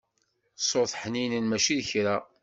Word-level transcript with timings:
Ṣṣut 0.63 0.91
ḥninen 1.01 1.45
mačči 1.47 1.75
d 1.79 1.81
kra. 1.89 2.15